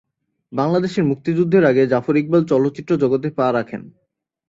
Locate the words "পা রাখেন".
3.37-3.81